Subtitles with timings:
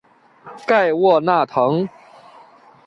[0.65, 1.87] 盖沃纳滕。